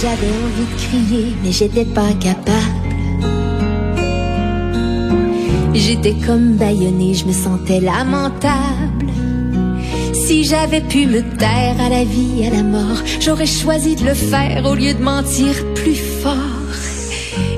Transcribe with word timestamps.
J'avais 0.00 0.28
envie 0.28 0.64
de 0.64 0.80
crier, 0.80 1.26
mais 1.42 1.50
j'étais 1.50 1.84
pas 1.84 2.12
capable. 2.20 2.54
J'étais 5.74 6.14
comme 6.24 6.52
bâillonnée, 6.52 7.14
je 7.14 7.24
me 7.24 7.32
sentais 7.32 7.80
lamentable. 7.80 9.06
Si 10.12 10.44
j'avais 10.44 10.82
pu 10.82 11.06
me 11.06 11.22
taire 11.36 11.80
à 11.80 11.88
la 11.88 12.04
vie, 12.04 12.46
à 12.46 12.50
la 12.50 12.62
mort, 12.62 13.02
j'aurais 13.18 13.46
choisi 13.46 13.96
de 13.96 14.04
le 14.04 14.14
faire 14.14 14.64
au 14.66 14.76
lieu 14.76 14.94
de 14.94 15.02
mentir 15.02 15.52
plus 15.74 15.96
fort. 15.96 16.36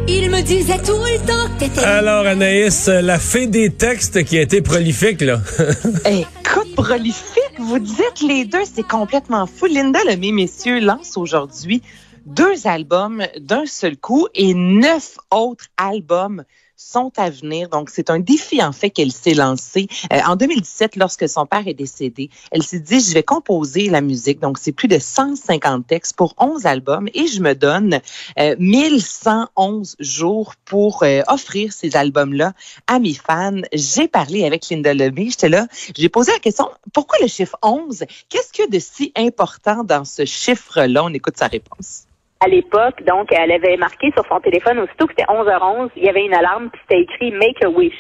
Il 0.09 0.30
me 0.30 0.41
disait 0.41 0.79
tout 0.79 0.93
le 0.93 1.18
temps 1.18 1.54
que 1.54 1.64
t'étais... 1.64 1.84
Alors, 1.84 2.27
Anaïs, 2.27 2.86
la 2.88 3.18
fée 3.18 3.48
des 3.48 3.68
textes 3.68 4.25
qui 4.25 4.38
a 4.38 4.41
été 4.41 4.62
prolifique, 4.62 5.20
là. 5.20 5.43
Écoute, 6.07 6.75
prolifique, 6.75 7.59
vous 7.59 7.79
dites 7.79 8.22
les 8.27 8.46
deux, 8.46 8.64
c'est 8.64 8.88
complètement 8.88 9.46
fou. 9.46 9.66
Linda 9.66 9.98
Lemay, 10.09 10.32
messieurs, 10.32 10.80
lance 10.80 11.18
aujourd'hui 11.18 11.82
deux 12.27 12.66
albums 12.66 13.25
d'un 13.39 13.67
seul 13.67 13.96
coup 13.96 14.29
et 14.35 14.54
neuf 14.54 15.17
autres 15.31 15.67
albums 15.76 16.44
sont 16.81 17.13
à 17.18 17.29
venir. 17.31 17.68
Donc, 17.68 17.90
c'est 17.90 18.11
un 18.11 18.18
défi, 18.18 18.63
en 18.63 18.72
fait, 18.72 18.90
qu'elle 18.90 19.13
s'est 19.13 19.35
lancé. 19.35 19.86
Euh, 20.13 20.21
en 20.27 20.36
2017, 20.36 20.96
lorsque 20.96 21.29
son 21.29 21.44
père 21.44 21.68
est 21.68 21.75
décédé, 21.75 22.30
elle 22.50 22.63
s'est 22.63 22.80
dit, 22.80 23.00
je 23.00 23.13
vais 23.13 23.22
composer 23.22 23.91
la 23.91 24.00
musique. 24.00 24.41
Donc, 24.41 24.58
c'est 24.58 24.72
plus 24.72 24.89
de 24.89 24.99
150 24.99 25.86
textes 25.86 26.17
pour 26.17 26.35
11 26.39 26.64
albums 26.67 27.08
et 27.13 27.27
je 27.27 27.43
me 27.43 27.54
donne 27.54 28.00
euh, 28.39 28.57
1111 28.58 29.96
jours 30.00 30.55
pour 30.64 31.02
euh, 31.02 31.21
offrir 31.29 31.72
ces 31.72 31.96
albums-là 31.96 32.55
à 32.86 32.98
mes 32.98 33.14
fans. 33.14 33.61
J'ai 33.75 34.08
parlé 34.08 34.44
avec 34.44 34.69
Linda 34.70 34.94
Lemay. 34.94 35.28
J'étais 35.30 35.50
là. 35.50 35.66
J'ai 35.94 36.08
posé 36.08 36.33
la 36.33 36.39
question, 36.39 36.70
pourquoi 36.94 37.19
le 37.20 37.28
chiffre 37.28 37.56
11? 37.62 38.05
Qu'est-ce 38.28 38.52
qu'il 38.52 38.64
y 38.64 38.69
a 38.69 38.70
de 38.70 38.78
si 38.78 39.12
important 39.16 39.84
dans 39.84 40.06
ce 40.06 40.25
chiffre-là? 40.25 41.05
On 41.05 41.12
écoute 41.12 41.36
sa 41.36 41.47
réponse 41.48 42.06
à 42.41 42.48
l'époque, 42.48 43.03
donc, 43.05 43.28
elle 43.33 43.53
avait 43.53 43.77
marqué 43.77 44.11
sur 44.12 44.25
son 44.27 44.41
téléphone, 44.41 44.78
aussitôt 44.78 45.06
que 45.06 45.12
c'était 45.16 45.30
11h11, 45.30 45.91
il 45.96 46.05
y 46.05 46.08
avait 46.08 46.24
une 46.24 46.34
alarme, 46.34 46.70
puis 46.70 46.80
c'était 46.88 47.02
écrit 47.02 47.30
Make 47.33 47.62
a 47.62 47.69
Wish. 47.69 47.94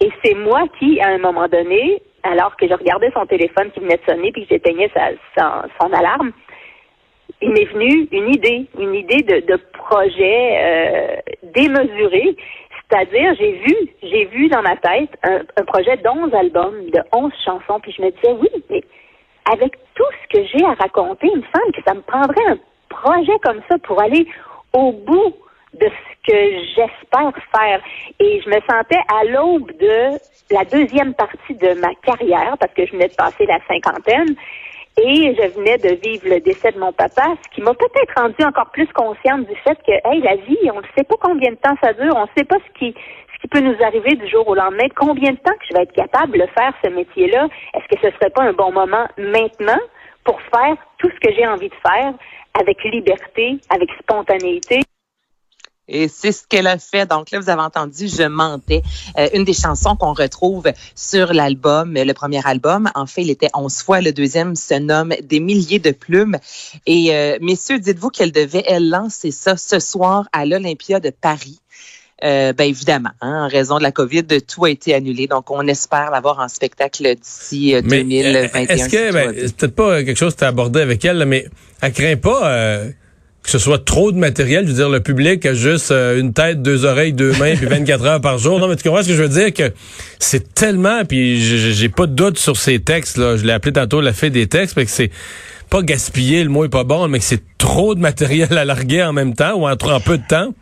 Et 0.00 0.10
c'est 0.24 0.34
moi 0.34 0.64
qui, 0.78 1.00
à 1.00 1.08
un 1.08 1.18
moment 1.18 1.48
donné, 1.48 2.00
alors 2.22 2.56
que 2.56 2.68
je 2.68 2.74
regardais 2.74 3.10
son 3.12 3.26
téléphone 3.26 3.72
qui 3.72 3.80
venait 3.80 3.96
de 3.96 4.12
sonner, 4.12 4.30
puis 4.30 4.42
que 4.42 4.54
j'éteignais 4.54 4.90
sa, 4.94 5.10
son, 5.80 5.92
alarme, 5.92 6.30
il 7.40 7.50
m'est 7.50 7.64
venu 7.64 8.08
une 8.12 8.32
idée, 8.32 8.66
une 8.78 8.94
idée 8.94 9.22
de, 9.22 9.46
de 9.46 9.56
projet 9.72 10.58
euh, 10.60 11.16
démesuré. 11.54 12.36
C'est-à-dire, 12.88 13.34
j'ai 13.36 13.52
vu, 13.52 13.76
j'ai 14.02 14.24
vu 14.26 14.48
dans 14.48 14.62
ma 14.62 14.76
tête 14.76 15.10
un, 15.24 15.40
un 15.60 15.64
projet 15.64 15.96
d'11 15.96 16.32
albums, 16.36 16.88
de 16.90 17.00
11 17.12 17.32
chansons, 17.44 17.80
puis 17.80 17.92
je 17.96 18.02
me 18.02 18.10
disais, 18.10 18.32
oui, 18.32 18.64
mais 18.70 18.84
avec 19.52 19.72
tout 19.94 20.04
ce 20.22 20.38
que 20.38 20.44
j'ai 20.46 20.64
à 20.64 20.74
raconter, 20.74 21.26
il 21.26 21.38
me 21.38 21.46
semble 21.52 21.72
que 21.72 21.82
ça 21.84 21.94
me 21.94 22.02
prendrait 22.02 22.46
un 22.46 22.58
projet 22.92 23.38
comme 23.42 23.60
ça 23.68 23.76
pour 23.78 24.00
aller 24.00 24.26
au 24.72 24.92
bout 24.92 25.34
de 25.74 25.86
ce 25.86 26.30
que 26.30 26.38
j'espère 26.76 27.32
faire. 27.54 27.80
Et 28.20 28.40
je 28.42 28.48
me 28.48 28.60
sentais 28.68 29.00
à 29.08 29.24
l'aube 29.24 29.70
de 29.78 30.18
la 30.50 30.64
deuxième 30.64 31.14
partie 31.14 31.54
de 31.54 31.74
ma 31.80 31.94
carrière, 32.02 32.56
parce 32.60 32.72
que 32.74 32.86
je 32.86 32.92
venais 32.92 33.08
de 33.08 33.14
passer 33.14 33.46
la 33.46 33.58
cinquantaine, 33.66 34.36
et 34.98 35.34
je 35.34 35.48
venais 35.56 35.78
de 35.78 35.96
vivre 36.04 36.28
le 36.28 36.40
décès 36.40 36.72
de 36.72 36.78
mon 36.78 36.92
papa, 36.92 37.24
ce 37.42 37.54
qui 37.54 37.62
m'a 37.62 37.72
peut-être 37.72 38.12
rendu 38.14 38.44
encore 38.44 38.70
plus 38.72 38.88
consciente 38.92 39.46
du 39.46 39.56
fait 39.64 39.78
que, 39.86 39.92
hey, 40.04 40.20
la 40.20 40.36
vie, 40.36 40.70
on 40.70 40.80
ne 40.80 40.86
sait 40.96 41.04
pas 41.04 41.16
combien 41.20 41.50
de 41.50 41.56
temps 41.56 41.76
ça 41.82 41.94
dure, 41.94 42.14
on 42.14 42.22
ne 42.24 42.32
sait 42.36 42.44
pas 42.44 42.58
ce 42.58 42.78
qui, 42.78 42.94
ce 43.34 43.40
qui 43.40 43.48
peut 43.48 43.60
nous 43.60 43.76
arriver 43.82 44.14
du 44.16 44.28
jour 44.28 44.46
au 44.46 44.54
lendemain, 44.54 44.88
combien 44.94 45.30
de 45.30 45.38
temps 45.38 45.54
que 45.54 45.66
je 45.70 45.74
vais 45.74 45.84
être 45.84 45.94
capable 45.94 46.38
de 46.38 46.46
faire 46.48 46.74
ce 46.84 46.90
métier-là? 46.90 47.48
Est-ce 47.74 47.88
que 47.88 48.00
ce 48.02 48.14
serait 48.16 48.30
pas 48.30 48.42
un 48.42 48.52
bon 48.52 48.70
moment 48.70 49.06
maintenant 49.16 49.80
pour 50.24 50.38
faire 50.54 50.76
tout 50.98 51.08
ce 51.08 51.26
que 51.26 51.34
j'ai 51.34 51.46
envie 51.46 51.70
de 51.70 51.74
faire? 51.88 52.12
Avec 52.54 52.82
liberté, 52.84 53.58
avec 53.70 53.90
spontanéité. 54.00 54.82
Et 55.88 56.08
c'est 56.08 56.32
ce 56.32 56.46
qu'elle 56.46 56.68
a 56.68 56.78
fait. 56.78 57.06
Donc 57.06 57.30
là, 57.30 57.40
vous 57.40 57.50
avez 57.50 57.60
entendu 57.60 58.08
Je 58.08 58.22
mentais, 58.22 58.82
euh, 59.18 59.28
une 59.34 59.44
des 59.44 59.52
chansons 59.52 59.96
qu'on 59.96 60.12
retrouve 60.14 60.70
sur 60.94 61.34
l'album, 61.34 61.94
le 61.94 62.12
premier 62.14 62.40
album. 62.46 62.90
En 62.94 63.06
fait, 63.06 63.22
il 63.22 63.30
était 63.30 63.50
11 63.52 63.82
fois. 63.82 64.00
Le 64.00 64.12
deuxième 64.12 64.54
se 64.54 64.74
nomme 64.74 65.14
Des 65.22 65.40
milliers 65.40 65.80
de 65.80 65.90
plumes. 65.90 66.38
Et 66.86 67.14
euh, 67.14 67.36
messieurs, 67.40 67.78
dites-vous 67.78 68.10
qu'elle 68.10 68.32
devait, 68.32 68.64
elle, 68.66 68.88
lancer 68.88 69.32
ça 69.32 69.56
ce 69.56 69.80
soir 69.80 70.28
à 70.32 70.46
l'Olympia 70.46 71.00
de 71.00 71.10
Paris. 71.10 71.58
Euh, 72.24 72.52
ben 72.52 72.68
évidemment, 72.68 73.10
hein, 73.20 73.46
en 73.46 73.48
raison 73.48 73.78
de 73.78 73.82
la 73.82 73.90
COVID, 73.90 74.24
tout 74.46 74.64
a 74.64 74.70
été 74.70 74.94
annulé. 74.94 75.26
Donc, 75.26 75.50
on 75.50 75.66
espère 75.66 76.10
l'avoir 76.12 76.38
en 76.38 76.48
spectacle 76.48 77.14
d'ici 77.16 77.74
2021. 77.74 78.66
Est-ce 78.66 78.88
que, 78.88 79.12
ben, 79.12 79.34
c'est 79.36 79.56
peut-être 79.56 79.74
pas 79.74 80.04
quelque 80.04 80.18
chose 80.18 80.34
que 80.34 80.38
tu 80.38 80.44
as 80.44 80.48
abordé 80.48 80.80
avec 80.80 81.04
elle, 81.04 81.24
mais 81.26 81.46
elle 81.80 81.92
craint 81.92 82.16
pas 82.16 82.46
euh, 82.46 82.90
que 83.42 83.50
ce 83.50 83.58
soit 83.58 83.84
trop 83.84 84.12
de 84.12 84.18
matériel. 84.18 84.64
Je 84.66 84.70
veux 84.70 84.76
dire, 84.76 84.88
le 84.88 85.00
public 85.00 85.44
a 85.46 85.54
juste 85.54 85.90
euh, 85.90 86.20
une 86.20 86.32
tête, 86.32 86.62
deux 86.62 86.84
oreilles, 86.84 87.12
deux 87.12 87.32
mains, 87.32 87.56
puis 87.56 87.66
24 87.66 88.04
heures 88.06 88.20
par 88.20 88.38
jour. 88.38 88.60
Non, 88.60 88.68
mais 88.68 88.76
tu 88.76 88.84
comprends 88.84 89.02
ce 89.02 89.08
que 89.08 89.14
je 89.14 89.22
veux 89.22 89.28
dire? 89.28 89.52
Que 89.52 89.72
c'est 90.20 90.54
tellement, 90.54 91.04
puis 91.04 91.40
j'ai 91.40 91.88
pas 91.88 92.06
de 92.06 92.14
doute 92.14 92.38
sur 92.38 92.56
ces 92.56 92.78
textes. 92.78 93.16
là. 93.16 93.36
Je 93.36 93.44
l'ai 93.44 93.52
appelé 93.52 93.72
tantôt 93.72 94.00
la 94.00 94.12
fée 94.12 94.30
des 94.30 94.46
textes, 94.46 94.76
mais 94.76 94.84
que 94.84 94.92
c'est 94.92 95.10
pas 95.70 95.82
gaspiller, 95.82 96.44
le 96.44 96.50
mot 96.50 96.64
est 96.64 96.68
pas 96.68 96.84
bon, 96.84 97.08
mais 97.08 97.18
que 97.18 97.24
c'est 97.24 97.42
trop 97.58 97.94
de 97.94 98.00
matériel 98.00 98.56
à 98.56 98.64
larguer 98.64 99.02
en 99.02 99.12
même 99.12 99.34
temps 99.34 99.54
ou 99.54 99.66
en, 99.66 99.72
en 99.72 100.00
peu 100.00 100.18
de 100.18 100.26
temps. 100.28 100.54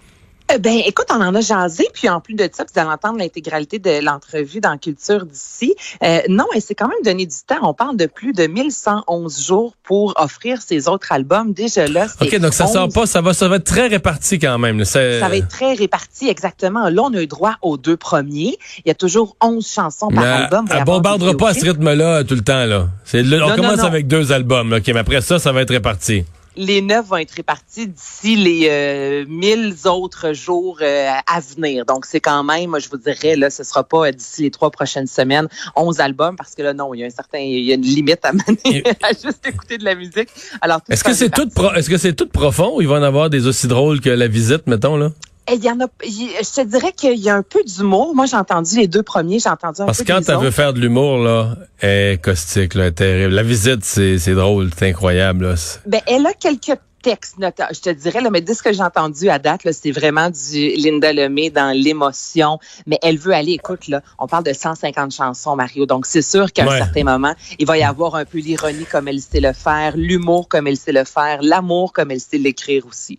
Euh, 0.53 0.59
ben, 0.59 0.81
écoute, 0.87 1.06
on 1.11 1.21
en 1.21 1.34
a 1.34 1.41
jasé, 1.41 1.87
puis 1.93 2.09
en 2.09 2.21
plus 2.21 2.34
de 2.34 2.49
ça, 2.53 2.65
vous 2.65 2.81
allez 2.81 2.91
entendre 2.91 3.19
l'intégralité 3.19 3.78
de 3.78 4.05
l'entrevue 4.05 4.61
dans 4.61 4.77
Culture 4.78 5.27
d'ici. 5.27 5.75
Euh, 6.03 6.21
non, 6.28 6.47
et 6.55 6.61
c'est 6.61 6.75
quand 6.75 6.88
même 6.88 6.99
donné 7.05 7.27
du 7.27 7.37
temps. 7.47 7.59
On 7.62 7.75
parle 7.75 7.97
de 7.97 8.06
plus 8.06 8.33
de 8.33 8.47
1111 8.47 9.47
jours 9.47 9.75
pour 9.83 10.15
offrir 10.16 10.61
ces 10.62 10.88
autres 10.88 11.12
albums. 11.12 11.53
Déjà 11.53 11.87
là, 11.87 12.06
OK, 12.21 12.38
donc 12.38 12.55
ça 12.55 12.66
sort 12.66 12.88
pas, 12.88 13.06
ça 13.06 13.21
va, 13.21 13.33
ça 13.33 13.49
va 13.49 13.56
être 13.56 13.65
très 13.65 13.87
réparti 13.87 14.38
quand 14.38 14.59
même. 14.59 14.84
Ça 14.84 15.00
va 15.21 15.37
être 15.37 15.49
très 15.49 15.75
réparti, 15.75 16.28
exactement. 16.28 16.88
Là, 16.88 17.03
on 17.03 17.15
a 17.15 17.22
eu 17.22 17.27
droit 17.27 17.56
aux 17.62 17.77
deux 17.77 17.97
premiers. 17.97 18.56
Il 18.78 18.88
y 18.88 18.91
a 18.91 18.94
toujours 18.94 19.37
11 19.41 19.67
chansons 19.67 20.09
par 20.09 20.25
album. 20.25 20.67
Elle 20.71 20.84
bombardera 20.84 21.37
pas 21.37 21.50
à 21.50 21.55
ce 21.55 21.65
rythme-là 21.65 22.25
tout 22.25 22.34
le 22.34 22.43
temps, 22.43 22.65
là. 22.65 22.88
on 23.15 23.56
commence 23.56 23.81
avec 23.81 24.06
deux 24.06 24.32
albums, 24.32 24.72
OK, 24.72 24.87
mais 24.88 25.00
après 25.00 25.21
ça, 25.21 25.38
ça 25.38 25.53
va 25.53 25.62
être 25.62 25.71
réparti 25.71 26.25
les 26.56 26.83
neuf 26.83 27.06
vont 27.06 27.16
être 27.16 27.33
répartis 27.33 27.87
d'ici 27.87 28.37
les 28.37 28.69
euh, 28.69 29.25
mille 29.28 29.75
autres 29.84 30.33
jours 30.33 30.78
euh, 30.81 31.09
à 31.27 31.41
venir. 31.41 31.84
Donc, 31.84 32.06
c'est 32.06 32.21
quand 32.21 32.43
même, 32.43 32.78
je 32.78 32.88
vous 32.88 32.97
dirais, 32.97 33.37
là, 33.37 33.50
ce 33.50 33.65
sera 33.65 33.84
pas 33.84 34.11
d'ici 34.12 34.43
les 34.43 34.50
trois 34.50 34.71
prochaines 34.71 35.06
semaines, 35.06 35.49
onze 35.77 36.00
albums, 36.00 36.37
parce 36.37 36.55
que 36.55 36.62
là, 36.62 36.75
non, 36.75 36.93
il 36.94 37.00
y 37.00 37.05
a 37.05 37.06
un 37.06 37.11
certain, 37.11 37.38
il 37.38 37.61
y 37.61 37.72
a 37.72 37.75
une 37.75 37.83
limite 37.83 38.25
à 38.25 38.33
mener 38.33 38.83
à 39.03 39.12
juste 39.12 39.47
écouter 39.47 39.78
de 39.78 39.84
la 39.84 39.94
musique. 39.94 40.28
Alors, 40.61 40.81
est-ce 40.88 41.05
que 41.05 41.15
c'est 41.15 41.31
tout, 41.31 41.49
est-ce 41.77 41.88
que 41.88 41.99
c'est 41.99 42.15
tout 42.15 42.27
profond 42.27 42.77
ou 42.77 42.82
il 42.82 42.88
va 42.88 42.97
en 42.97 43.03
avoir 43.03 43.31
des 43.31 43.47
aussi 43.47 43.69
drôles 43.69 44.00
que 44.00 44.11
la 44.11 44.28
visite, 44.28 44.67
mettons, 44.67 44.97
là? 44.97 45.11
Eh, 45.50 45.56
il 45.56 45.65
y 45.65 45.71
en 45.71 45.81
a, 45.81 45.87
je 46.03 46.55
te 46.55 46.66
dirais 46.66 46.93
qu'il 46.93 47.19
y 47.19 47.28
a 47.28 47.34
un 47.34 47.43
peu 47.43 47.62
d'humour. 47.65 48.15
Moi, 48.15 48.27
j'ai 48.27 48.37
entendu 48.37 48.77
les 48.77 48.88
deux 48.88 49.03
premiers, 49.03 49.38
j'ai 49.38 49.49
entendu 49.49 49.83
un 49.83 49.87
Parce 49.87 49.99
peu 49.99 50.05
que 50.05 50.12
quand 50.12 50.21
tu 50.21 50.33
veux 50.41 50.50
faire 50.50 50.72
de 50.72 50.81
l'humour, 50.81 51.19
là, 51.19 51.56
est 51.81 52.22
caustique, 52.22 52.75
là, 52.75 52.91
terrible. 52.91 53.34
La 53.34 53.43
visite, 53.43 53.84
c'est, 53.84 54.19
c'est 54.19 54.34
drôle, 54.34 54.71
c'est 54.77 54.88
incroyable. 54.88 55.49
Là. 55.49 55.55
Ben, 55.87 56.00
elle 56.06 56.27
a 56.27 56.33
quelques 56.34 56.78
textes, 57.03 57.37
je 57.41 57.81
te 57.81 57.91
dirais, 57.91 58.21
là, 58.21 58.31
mais 58.31 58.43
de 58.43 58.53
ce 58.53 58.62
que 58.62 58.72
j'ai 58.72 58.83
entendu 58.83 59.28
à 59.31 59.38
date, 59.38 59.65
là, 59.65 59.72
c'est 59.72 59.91
vraiment 59.91 60.31
du 60.31 60.69
Linda 60.77 61.12
Lemay 61.12 61.50
dans 61.50 61.75
l'émotion. 61.75 62.59
Mais 62.87 62.99
elle 63.03 63.19
veut 63.19 63.32
aller, 63.32 63.53
écoute, 63.53 63.88
là, 63.88 64.03
on 64.19 64.27
parle 64.27 64.44
de 64.44 64.53
150 64.53 65.12
chansons, 65.12 65.56
Mario. 65.56 65.87
Donc, 65.87 66.06
c'est 66.06 66.22
sûr 66.22 66.53
qu'à 66.53 66.65
un 66.65 66.78
certain 66.78 67.05
moment, 67.05 67.34
il 67.59 67.67
va 67.67 67.78
y 67.78 67.82
avoir 67.82 68.15
un 68.15 68.25
peu 68.25 68.38
l'ironie 68.38 68.84
comme 68.84 69.09
elle 69.09 69.21
sait 69.21 69.41
le 69.41 69.53
faire, 69.53 69.97
l'humour 69.97 70.49
comme 70.49 70.67
elle 70.67 70.77
sait 70.77 70.93
le 70.93 71.05
faire, 71.05 71.41
l'amour 71.43 71.93
comme 71.93 72.11
elle 72.11 72.21
sait 72.21 72.38
l'écrire 72.38 72.87
aussi. 72.87 73.19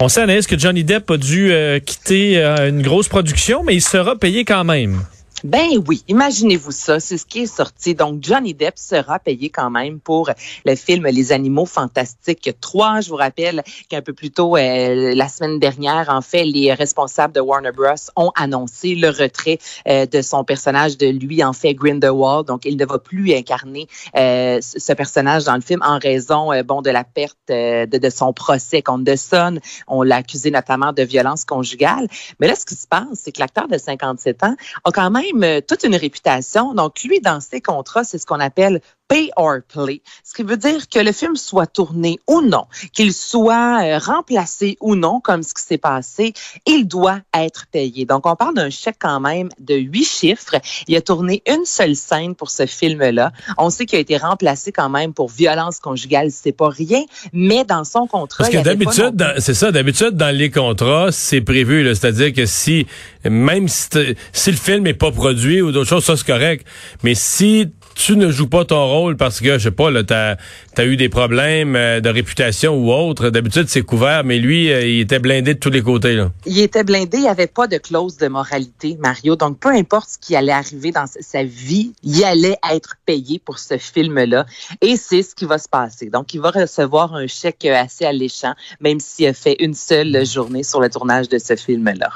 On 0.00 0.08
sait, 0.08 0.20
Anaïs, 0.20 0.46
que 0.46 0.56
Johnny 0.56 0.84
Depp 0.84 1.10
a 1.10 1.16
dû 1.16 1.50
euh, 1.50 1.80
quitter 1.80 2.38
euh, 2.38 2.68
une 2.68 2.82
grosse 2.82 3.08
production, 3.08 3.64
mais 3.64 3.74
il 3.74 3.80
sera 3.80 4.14
payé 4.14 4.44
quand 4.44 4.62
même. 4.62 5.02
Ben 5.48 5.82
oui, 5.88 6.04
imaginez-vous 6.08 6.72
ça, 6.72 7.00
c'est 7.00 7.16
ce 7.16 7.24
qui 7.24 7.38
est 7.44 7.46
sorti. 7.46 7.94
Donc 7.94 8.22
Johnny 8.22 8.52
Depp 8.52 8.76
sera 8.76 9.18
payé 9.18 9.48
quand 9.48 9.70
même 9.70 9.98
pour 9.98 10.28
le 10.66 10.74
film 10.74 11.06
Les 11.06 11.32
Animaux 11.32 11.64
Fantastiques 11.64 12.50
3. 12.60 13.00
Je 13.00 13.08
vous 13.08 13.16
rappelle 13.16 13.62
qu'un 13.88 14.02
peu 14.02 14.12
plus 14.12 14.30
tôt 14.30 14.58
euh, 14.58 15.14
la 15.14 15.26
semaine 15.30 15.58
dernière, 15.58 16.10
en 16.10 16.20
fait, 16.20 16.44
les 16.44 16.74
responsables 16.74 17.32
de 17.32 17.40
Warner 17.40 17.72
Bros 17.72 17.94
ont 18.14 18.30
annoncé 18.36 18.94
le 18.94 19.08
retrait 19.08 19.58
euh, 19.88 20.04
de 20.04 20.20
son 20.20 20.44
personnage 20.44 20.98
de 20.98 21.06
lui 21.06 21.42
en 21.42 21.54
fait 21.54 21.72
Grindelwald. 21.72 22.46
Donc 22.46 22.66
il 22.66 22.76
ne 22.76 22.84
va 22.84 22.98
plus 22.98 23.32
incarner 23.32 23.88
euh, 24.18 24.58
ce 24.60 24.92
personnage 24.92 25.44
dans 25.44 25.54
le 25.54 25.62
film 25.62 25.80
en 25.82 25.98
raison 25.98 26.50
bon 26.62 26.82
de 26.82 26.90
la 26.90 27.04
perte 27.04 27.38
de, 27.48 27.86
de, 27.86 28.10
son 28.10 28.34
procès 28.34 28.82
contre 28.82 29.16
Son. 29.16 29.60
On 29.86 30.02
l'a 30.02 30.16
accusé 30.16 30.50
notamment 30.50 30.92
de 30.92 31.04
violence 31.04 31.46
conjugale. 31.46 32.06
Mais 32.38 32.48
là, 32.48 32.54
ce 32.54 32.66
qui 32.66 32.74
se 32.74 32.86
passe, 32.86 33.06
c'est 33.14 33.32
que 33.32 33.40
l'acteur 33.40 33.66
de 33.66 33.78
57 33.78 34.44
ans 34.44 34.54
a 34.84 34.90
quand 34.92 35.10
même 35.10 35.37
toute 35.66 35.84
une 35.84 35.96
réputation. 35.96 36.74
Donc, 36.74 37.02
lui, 37.02 37.20
dans 37.20 37.40
ses 37.40 37.60
contrats, 37.60 38.04
c'est 38.04 38.18
ce 38.18 38.26
qu'on 38.26 38.40
appelle 38.40 38.80
pay 39.08 39.30
or 39.36 39.58
play, 39.66 40.02
ce 40.22 40.34
qui 40.34 40.42
veut 40.42 40.56
dire 40.56 40.88
que 40.88 40.98
le 40.98 41.12
film 41.12 41.34
soit 41.36 41.66
tourné 41.66 42.18
ou 42.26 42.42
non, 42.42 42.66
qu'il 42.92 43.12
soit 43.12 43.82
euh, 43.82 43.98
remplacé 43.98 44.76
ou 44.80 44.94
non, 44.94 45.20
comme 45.20 45.42
ce 45.42 45.54
qui 45.54 45.62
s'est 45.62 45.78
passé, 45.78 46.34
il 46.66 46.86
doit 46.86 47.20
être 47.34 47.66
payé. 47.72 48.04
Donc, 48.04 48.26
on 48.26 48.36
parle 48.36 48.54
d'un 48.54 48.70
chèque 48.70 48.96
quand 48.98 49.20
même 49.20 49.48
de 49.58 49.74
huit 49.74 50.04
chiffres. 50.04 50.56
Il 50.86 50.96
a 50.96 51.00
tourné 51.00 51.42
une 51.46 51.64
seule 51.64 51.96
scène 51.96 52.34
pour 52.34 52.50
ce 52.50 52.66
film-là. 52.66 53.32
On 53.56 53.70
sait 53.70 53.86
qu'il 53.86 53.96
a 53.96 54.00
été 54.00 54.16
remplacé 54.16 54.72
quand 54.72 54.90
même 54.90 55.14
pour 55.14 55.28
violence 55.30 55.80
conjugale, 55.80 56.30
c'est 56.30 56.52
pas 56.52 56.68
rien, 56.68 57.02
mais 57.32 57.64
dans 57.64 57.84
son 57.84 58.06
contrat. 58.06 58.44
Parce 58.44 58.50
que 58.50 58.62
d'habitude, 58.62 59.24
c'est 59.38 59.54
ça, 59.54 59.72
d'habitude, 59.72 60.10
dans 60.10 60.34
les 60.34 60.50
contrats, 60.50 61.10
c'est 61.12 61.40
prévu, 61.40 61.86
c'est-à-dire 61.94 62.32
que 62.32 62.46
si, 62.46 62.86
même 63.24 63.68
si, 63.68 63.88
si 64.32 64.50
le 64.50 64.56
film 64.56 64.86
est 64.86 64.94
pas 64.94 65.10
produit 65.10 65.62
ou 65.62 65.72
d'autres 65.72 65.88
choses, 65.88 66.04
ça 66.04 66.16
c'est 66.16 66.26
correct. 66.26 66.66
Mais 67.02 67.14
si 67.14 67.70
tu 67.98 68.16
ne 68.16 68.30
joues 68.30 68.48
pas 68.48 68.64
ton 68.64 68.86
rôle 68.86 69.16
parce 69.16 69.40
que, 69.40 69.58
je 69.58 69.64
sais 69.64 69.70
pas, 69.72 69.90
t'as 70.04 70.36
as 70.76 70.84
eu 70.84 70.96
des 70.96 71.08
problèmes 71.08 71.74
euh, 71.74 72.00
de 72.00 72.08
réputation 72.08 72.76
ou 72.76 72.92
autre. 72.92 73.30
D'habitude, 73.30 73.68
c'est 73.68 73.82
couvert, 73.82 74.22
mais 74.22 74.38
lui, 74.38 74.72
euh, 74.72 74.86
il 74.86 75.00
était 75.00 75.18
blindé 75.18 75.54
de 75.54 75.58
tous 75.58 75.70
les 75.70 75.82
côtés. 75.82 76.14
Là. 76.14 76.30
Il 76.46 76.60
était 76.60 76.84
blindé, 76.84 77.18
il 77.18 77.22
n'y 77.22 77.28
avait 77.28 77.48
pas 77.48 77.66
de 77.66 77.76
clause 77.76 78.16
de 78.16 78.28
moralité, 78.28 78.96
Mario. 79.00 79.34
Donc, 79.34 79.58
peu 79.58 79.70
importe 79.70 80.10
ce 80.10 80.18
qui 80.18 80.36
allait 80.36 80.52
arriver 80.52 80.92
dans 80.92 81.06
sa 81.06 81.42
vie, 81.42 81.92
il 82.04 82.22
allait 82.22 82.56
être 82.72 82.96
payé 83.04 83.40
pour 83.44 83.58
ce 83.58 83.76
film-là. 83.76 84.46
Et 84.80 84.96
c'est 84.96 85.22
ce 85.22 85.34
qui 85.34 85.44
va 85.44 85.58
se 85.58 85.68
passer. 85.68 86.08
Donc, 86.08 86.32
il 86.34 86.40
va 86.40 86.52
recevoir 86.52 87.14
un 87.14 87.26
chèque 87.26 87.64
assez 87.64 88.04
alléchant, 88.04 88.54
même 88.80 89.00
s'il 89.00 89.26
a 89.26 89.34
fait 89.34 89.56
une 89.58 89.74
seule 89.74 90.24
journée 90.24 90.62
sur 90.62 90.80
le 90.80 90.88
tournage 90.88 91.28
de 91.28 91.38
ce 91.38 91.56
film-là. 91.56 92.10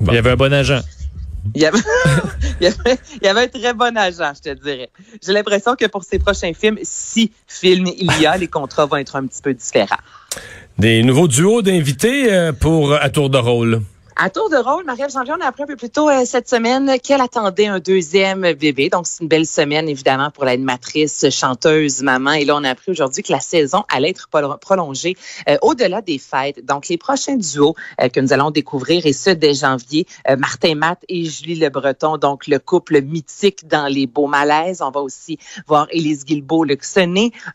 Il 0.00 0.14
y 0.14 0.18
avait 0.18 0.32
un 0.32 0.36
bon 0.36 0.52
agent. 0.52 0.80
Il 1.54 1.62
y, 1.62 1.66
avait, 1.66 1.78
il, 2.60 3.22
y 3.22 3.26
avait, 3.26 3.42
un 3.42 3.48
très 3.48 3.74
bon 3.74 3.96
agent, 3.96 4.32
je 4.36 4.50
te 4.50 4.62
dirais. 4.62 4.90
J'ai 5.24 5.32
l'impression 5.32 5.74
que 5.74 5.86
pour 5.86 6.04
ses 6.04 6.18
prochains 6.18 6.52
films, 6.54 6.78
si 6.82 7.32
film 7.48 7.88
il 7.88 8.20
y 8.20 8.26
a, 8.26 8.36
les 8.36 8.46
contrats 8.46 8.86
vont 8.86 8.96
être 8.96 9.16
un 9.16 9.26
petit 9.26 9.42
peu 9.42 9.52
différents. 9.52 9.96
Des 10.78 11.02
nouveaux 11.02 11.28
duos 11.28 11.62
d'invités 11.62 12.32
euh, 12.32 12.52
pour 12.52 12.94
à 12.94 13.10
tour 13.10 13.28
de 13.28 13.38
rôle. 13.38 13.82
À 14.24 14.30
tour 14.30 14.48
de 14.48 14.54
rôle, 14.54 14.84
Marie-Ève 14.84 15.10
Janvier, 15.10 15.34
on 15.36 15.40
a 15.40 15.48
appris 15.48 15.64
un 15.64 15.66
peu 15.66 15.74
plus 15.74 15.90
tôt 15.90 16.08
euh, 16.08 16.22
cette 16.24 16.48
semaine 16.48 17.00
qu'elle 17.00 17.20
attendait 17.20 17.66
un 17.66 17.80
deuxième 17.80 18.52
bébé. 18.52 18.88
Donc, 18.88 19.08
c'est 19.08 19.20
une 19.20 19.28
belle 19.28 19.46
semaine, 19.46 19.88
évidemment, 19.88 20.30
pour 20.30 20.44
l'animatrice, 20.44 21.28
chanteuse, 21.30 22.04
maman. 22.04 22.34
Et 22.34 22.44
là, 22.44 22.54
on 22.54 22.62
a 22.62 22.70
appris 22.70 22.92
aujourd'hui 22.92 23.24
que 23.24 23.32
la 23.32 23.40
saison 23.40 23.82
allait 23.92 24.10
être 24.10 24.28
prolongée 24.60 25.16
euh, 25.48 25.56
au-delà 25.60 26.02
des 26.02 26.18
fêtes. 26.18 26.64
Donc, 26.64 26.86
les 26.86 26.98
prochains 26.98 27.34
duos 27.34 27.74
euh, 28.00 28.08
que 28.08 28.20
nous 28.20 28.32
allons 28.32 28.52
découvrir, 28.52 29.04
et 29.06 29.12
ce, 29.12 29.30
dès 29.30 29.54
janvier, 29.54 30.06
Martin 30.38 30.76
Matt 30.76 31.00
et 31.08 31.24
Julie 31.24 31.56
Le 31.56 31.70
Breton, 31.70 32.16
donc 32.16 32.46
le 32.46 32.60
couple 32.60 33.02
mythique 33.02 33.66
dans 33.66 33.88
les 33.88 34.06
beaux 34.06 34.28
malaises. 34.28 34.82
On 34.82 34.92
va 34.92 35.00
aussi 35.00 35.36
voir 35.66 35.88
Élise 35.90 36.24
Guilbeault, 36.24 36.62
Luc 36.62 36.82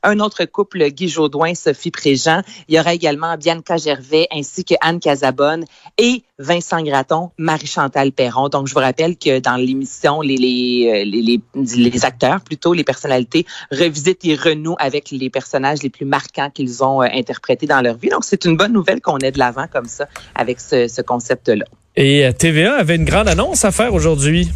un 0.03 0.19
autre 0.19 0.43
couple, 0.43 0.89
Guy 0.89 1.07
Jodoin, 1.07 1.55
Sophie 1.55 1.91
Préjean. 1.91 2.41
Il 2.67 2.75
y 2.75 2.79
aura 2.79 2.93
également 2.93 3.37
Bianca 3.37 3.77
Gervais 3.77 4.27
ainsi 4.33 4.65
que 4.65 4.75
Anne 4.81 4.99
Casabonne 4.99 5.63
et 5.97 6.23
Vincent 6.39 6.81
Gratton, 6.83 7.31
Marie-Chantal 7.37 8.11
Perron. 8.11 8.49
Donc, 8.49 8.67
je 8.67 8.73
vous 8.73 8.79
rappelle 8.79 9.17
que 9.17 9.39
dans 9.39 9.55
l'émission, 9.55 10.21
les, 10.21 10.37
les, 10.37 11.03
les, 11.05 11.41
les, 11.55 12.05
acteurs, 12.05 12.41
plutôt 12.41 12.73
les 12.73 12.83
personnalités, 12.83 13.45
revisitent 13.71 14.23
et 14.25 14.35
renouent 14.35 14.75
avec 14.79 15.09
les 15.11 15.29
personnages 15.29 15.81
les 15.81 15.89
plus 15.89 16.05
marquants 16.05 16.49
qu'ils 16.49 16.83
ont 16.83 17.01
euh, 17.01 17.07
interprétés 17.11 17.65
dans 17.65 17.81
leur 17.81 17.97
vie. 17.97 18.09
Donc, 18.09 18.23
c'est 18.23 18.45
une 18.45 18.55
bonne 18.55 18.73
nouvelle 18.73 19.01
qu'on 19.01 19.17
ait 19.17 19.31
de 19.31 19.39
l'avant 19.39 19.65
comme 19.67 19.87
ça 19.87 20.07
avec 20.35 20.59
ce, 20.59 20.87
ce 20.87 21.01
concept-là. 21.01 21.65
Et 21.95 22.25
euh, 22.25 22.31
TVA 22.31 22.75
avait 22.75 22.95
une 22.95 23.05
grande 23.05 23.27
annonce 23.27 23.65
à 23.65 23.71
faire 23.71 23.93
aujourd'hui. 23.93 24.51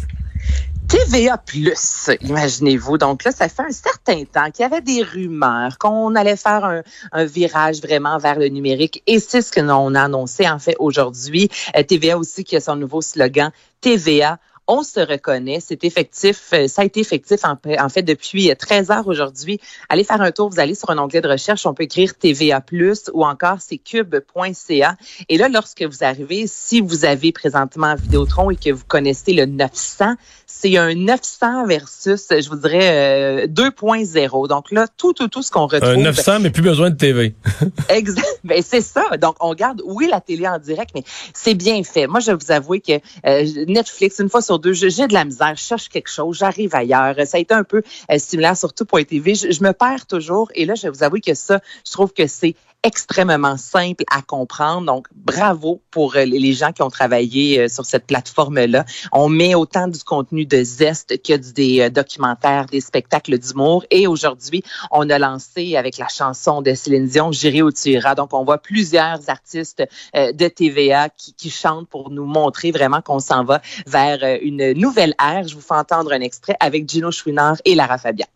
TVA 0.92 1.38
Plus, 1.38 2.10
imaginez-vous. 2.20 2.98
Donc 2.98 3.24
là, 3.24 3.32
ça 3.32 3.48
fait 3.48 3.62
un 3.62 3.70
certain 3.70 4.24
temps 4.24 4.50
qu'il 4.50 4.62
y 4.62 4.66
avait 4.66 4.82
des 4.82 5.02
rumeurs 5.02 5.78
qu'on 5.78 6.14
allait 6.14 6.36
faire 6.36 6.82
un, 7.12 7.24
virage 7.24 7.80
vraiment 7.80 8.18
vers 8.18 8.38
le 8.38 8.48
numérique 8.48 9.02
et 9.06 9.18
c'est 9.18 9.40
ce 9.40 9.52
que 9.52 9.62
l'on 9.62 9.94
a 9.94 10.02
annoncé 10.02 10.46
en 10.46 10.58
fait 10.58 10.76
aujourd'hui. 10.78 11.48
Euh, 11.74 11.82
TVA 11.82 12.18
aussi 12.18 12.44
qui 12.44 12.56
a 12.56 12.60
son 12.60 12.76
nouveau 12.76 13.00
slogan 13.00 13.52
TVA 13.80 14.38
on 14.66 14.82
se 14.82 15.00
reconnaît. 15.00 15.58
C'est 15.60 15.84
effectif. 15.84 16.50
Euh, 16.52 16.68
ça 16.68 16.82
a 16.82 16.84
été 16.84 17.00
effectif 17.00 17.40
en, 17.44 17.88
fait 17.88 18.02
depuis 18.02 18.54
13 18.56 18.90
heures 18.90 19.08
aujourd'hui. 19.08 19.60
Allez 19.88 20.04
faire 20.04 20.20
un 20.20 20.30
tour. 20.30 20.50
Vous 20.50 20.60
allez 20.60 20.74
sur 20.74 20.90
un 20.90 20.98
onglet 20.98 21.20
de 21.20 21.28
recherche. 21.28 21.66
On 21.66 21.74
peut 21.74 21.84
écrire 21.84 22.14
TVA 22.16 22.60
Plus 22.60 23.10
ou 23.12 23.24
encore 23.24 23.58
c'est 23.60 23.78
cube.ca. 23.78 24.96
Et 25.28 25.38
là, 25.38 25.48
lorsque 25.48 25.82
vous 25.82 26.04
arrivez, 26.04 26.46
si 26.46 26.80
vous 26.80 27.04
avez 27.04 27.32
présentement 27.32 27.94
Vidéotron 27.94 28.50
et 28.50 28.56
que 28.56 28.70
vous 28.70 28.84
connaissez 28.86 29.32
le 29.32 29.46
900, 29.46 30.14
c'est 30.46 30.76
un 30.76 30.94
900 30.94 31.66
versus, 31.66 32.26
je 32.30 32.48
vous 32.48 32.56
dirais, 32.56 33.46
2.0. 33.48 34.44
Euh, 34.44 34.46
Donc 34.46 34.70
là, 34.70 34.86
tout, 34.96 35.12
tout, 35.12 35.28
tout 35.28 35.42
ce 35.42 35.50
qu'on 35.50 35.66
retrouve. 35.66 35.90
Un 35.90 35.96
900, 35.96 36.40
mais 36.40 36.50
plus 36.50 36.62
besoin 36.62 36.90
de 36.90 36.96
TV. 36.96 37.34
exact. 37.88 38.40
Ben, 38.44 38.62
c'est 38.62 38.80
ça. 38.80 39.16
Donc, 39.20 39.36
on 39.40 39.54
garde, 39.54 39.82
oui, 39.84 40.08
la 40.10 40.20
télé 40.20 40.46
en 40.46 40.58
direct, 40.58 40.90
mais 40.94 41.02
c'est 41.34 41.54
bien 41.54 41.82
fait. 41.82 42.06
Moi, 42.06 42.20
je 42.20 42.30
vais 42.30 42.36
vous 42.36 42.52
avouer 42.52 42.80
que 42.80 42.92
euh, 43.26 43.64
Netflix, 43.66 44.18
une 44.18 44.28
fois 44.28 44.42
sur 44.42 44.51
deux, 44.58 44.72
j'ai 44.72 45.06
de 45.06 45.12
la 45.12 45.24
misère, 45.24 45.54
je 45.56 45.62
cherche 45.62 45.88
quelque 45.88 46.10
chose, 46.10 46.38
j'arrive 46.38 46.74
ailleurs. 46.74 47.14
Ça 47.26 47.36
a 47.36 47.40
été 47.40 47.54
un 47.54 47.64
peu 47.64 47.82
euh, 48.10 48.18
similaire 48.18 48.56
sur 48.56 48.72
tout.tv. 48.72 49.34
Je, 49.34 49.50
je 49.50 49.62
me 49.62 49.72
perds 49.72 50.06
toujours. 50.06 50.50
Et 50.54 50.64
là, 50.64 50.74
je 50.74 50.82
vais 50.82 50.90
vous 50.90 51.02
avouer 51.02 51.20
que 51.20 51.34
ça, 51.34 51.60
je 51.86 51.92
trouve 51.92 52.12
que 52.12 52.26
c'est 52.26 52.54
extrêmement 52.82 53.56
simple 53.56 54.04
à 54.10 54.22
comprendre. 54.22 54.86
Donc, 54.86 55.06
bravo 55.14 55.80
pour 55.90 56.16
euh, 56.16 56.24
les 56.24 56.52
gens 56.52 56.72
qui 56.72 56.82
ont 56.82 56.90
travaillé 56.90 57.60
euh, 57.60 57.68
sur 57.68 57.84
cette 57.84 58.06
plateforme-là. 58.06 58.84
On 59.12 59.28
met 59.28 59.54
autant 59.54 59.86
du 59.86 60.02
contenu 60.02 60.46
de 60.46 60.62
zeste 60.64 61.22
que 61.22 61.36
des 61.52 61.80
euh, 61.80 61.90
documentaires, 61.90 62.66
des 62.66 62.80
spectacles 62.80 63.38
d'humour. 63.38 63.84
Et 63.90 64.06
aujourd'hui, 64.06 64.64
on 64.90 65.08
a 65.10 65.18
lancé 65.18 65.76
avec 65.76 65.96
la 65.98 66.08
chanson 66.08 66.60
de 66.62 66.74
Céline 66.74 67.06
Dion, 67.06 67.30
J'irai 67.32 67.62
où 67.62 67.70
tu. 67.70 67.98
Donc, 68.16 68.34
on 68.34 68.44
voit 68.44 68.58
plusieurs 68.58 69.28
artistes 69.28 69.82
de 70.14 70.48
TVA 70.48 71.08
qui, 71.08 71.34
qui 71.34 71.50
chantent 71.50 71.88
pour 71.88 72.10
nous 72.10 72.24
montrer 72.24 72.70
vraiment 72.72 73.00
qu'on 73.00 73.20
s'en 73.20 73.44
va 73.44 73.60
vers 73.86 74.38
une 74.42 74.72
nouvelle 74.72 75.14
ère. 75.22 75.46
Je 75.46 75.54
vous 75.54 75.60
fais 75.60 75.74
entendre 75.74 76.12
un 76.12 76.20
extrait 76.20 76.56
avec 76.60 76.88
Gino 76.88 77.10
Chouinard 77.10 77.56
et 77.64 77.74
Lara 77.74 77.98
Fabian. 77.98 78.26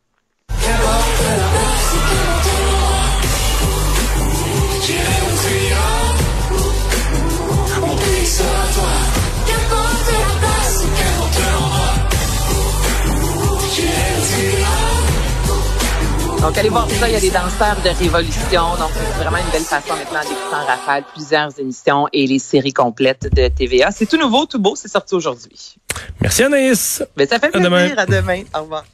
Donc, 16.47 16.57
allez 16.59 16.69
voir 16.69 16.89
ça. 16.89 17.09
Il 17.09 17.13
y 17.13 17.17
a 17.17 17.21
des 17.21 17.31
danseurs 17.31 17.75
de 17.83 17.89
révolution. 17.89 18.77
Donc, 18.79 18.91
c'est 18.95 19.25
vraiment 19.25 19.39
une 19.39 19.51
belle 19.51 19.65
façon 19.65 19.97
maintenant 19.97 20.21
d'écouter 20.21 20.55
en 20.55 20.65
rafale 20.65 21.03
plusieurs 21.13 21.59
émissions 21.59 22.07
et 22.13 22.25
les 22.25 22.39
séries 22.39 22.73
complètes 22.73 23.35
de 23.35 23.49
TVA. 23.49 23.91
C'est 23.91 24.07
tout 24.07 24.17
nouveau, 24.17 24.47
tout 24.47 24.61
beau. 24.61 24.77
C'est 24.77 24.87
sorti 24.87 25.17
aujourd'hui. 25.17 25.75
Merci 26.21 26.45
Anaïs. 26.45 27.03
Mais 27.17 27.27
ben, 27.27 27.31
ça 27.31 27.41
fait 27.41 27.51
plaisir. 27.51 27.67
À 27.67 27.69
demain. 27.69 27.95
À 27.97 28.07
demain. 28.07 28.43
Au 28.55 28.61
revoir. 28.61 28.85